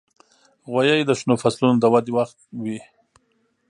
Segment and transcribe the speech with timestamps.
[0.71, 2.79] غویی د شنو فصلونو د ودې وخت وي.